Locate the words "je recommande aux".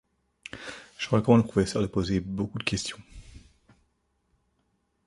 0.97-1.47